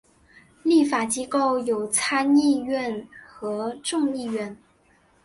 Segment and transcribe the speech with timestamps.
[0.63, 4.57] 立法机构有参议院和众议院。